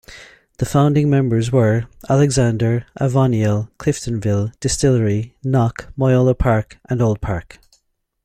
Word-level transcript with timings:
The 0.57 0.65
founding 0.65 1.11
members 1.11 1.51
were: 1.51 1.85
Alexander, 2.09 2.87
Avoniel, 2.99 3.69
Cliftonville, 3.77 4.51
Distillery, 4.59 5.35
Knock, 5.43 5.93
Moyola 5.95 6.35
Park 6.35 6.79
and 6.89 7.01
Oldpark. 7.01 7.59